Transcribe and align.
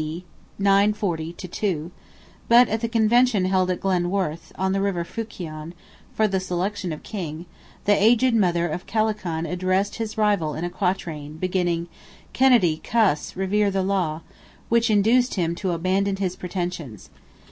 D. 0.00 0.24
940 0.60 1.32
2), 1.32 1.90
but 2.48 2.68
at 2.68 2.82
the 2.82 2.88
Convention 2.88 3.46
held 3.46 3.68
at 3.68 3.80
Glanworth, 3.80 4.52
on 4.54 4.70
the 4.70 4.80
river 4.80 5.02
Funcheon, 5.04 5.74
for 6.14 6.28
the 6.28 6.38
selection 6.38 6.92
of 6.92 7.02
king, 7.02 7.46
the 7.84 8.00
aged 8.00 8.32
mother 8.32 8.68
of 8.68 8.86
Kellachan 8.86 9.44
addressed 9.44 9.96
his 9.96 10.16
rival 10.16 10.54
in 10.54 10.62
a 10.62 10.70
quatrain, 10.70 11.36
beginning— 11.36 11.88
"Kennedi 12.32 12.76
Cas 12.80 13.34
revere 13.34 13.72
the 13.72 13.82
law!" 13.82 14.20
which 14.68 14.88
induced 14.88 15.34
him 15.34 15.56
to 15.56 15.72
abandon 15.72 16.14
his 16.14 16.36
pretensions. 16.36 17.10